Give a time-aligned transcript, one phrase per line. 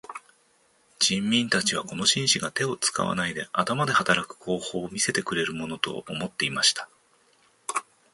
[0.97, 6.89] 人民たちはこの紳士が手を使わないで頭で働く方法を見せてくれるものと思っていました。